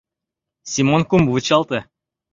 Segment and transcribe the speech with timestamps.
[0.71, 1.79] —Семон кум, вучалте!